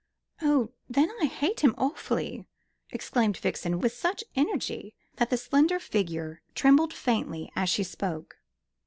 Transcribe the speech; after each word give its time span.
"Oh, 0.41 0.71
then 0.89 1.11
I 1.21 1.25
hate 1.25 1.59
him 1.59 1.75
awfully," 1.77 2.47
exclaimed 2.89 3.37
Vixen, 3.37 3.77
with 3.79 3.91
such 3.93 4.23
energy 4.35 4.95
that 5.17 5.29
the 5.29 5.37
slender 5.37 5.79
figure 5.79 6.41
trembled 6.55 6.91
faintly 6.91 7.51
as 7.55 7.69
she 7.69 7.83
spoke. 7.83 8.39